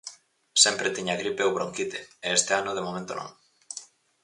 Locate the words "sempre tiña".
0.63-1.19